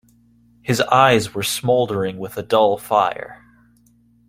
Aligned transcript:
His 0.63 0.81
eyes 0.81 1.35
were 1.35 1.43
smouldering 1.43 2.17
with 2.17 2.35
a 2.35 2.41
dull 2.41 2.75
fire. 2.79 3.45